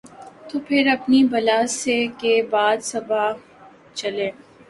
[0.47, 3.23] تو پھر اپنی بلا سے کہ باد صبا
[3.99, 4.29] چلے۔